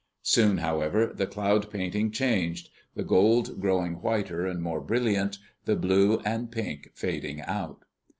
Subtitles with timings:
[0.23, 6.17] Soon, however, the cloud painting changed, the gold growing whiter and more brilliant, the blue
[6.25, 7.83] and pink fading out.